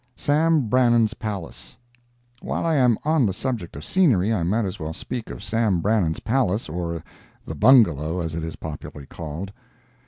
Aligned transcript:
SAM 0.15 0.67
BRANNAN'S 0.67 1.13
PALACE 1.13 1.77
While 2.41 2.65
I 2.65 2.73
am 2.75 2.97
on 3.03 3.27
the 3.27 3.33
subject 3.33 3.75
of 3.75 3.85
scenery, 3.85 4.33
I 4.33 4.41
might 4.41 4.65
as 4.65 4.79
well 4.79 4.93
speak 4.93 5.29
of 5.29 5.43
Sam 5.43 5.79
Brannan's 5.79 6.21
palace, 6.21 6.67
or 6.67 7.03
"the 7.45 7.53
Bungalow," 7.53 8.19
as 8.19 8.33
it 8.33 8.43
is 8.43 8.55
popularly 8.55 9.05
called. 9.05 9.53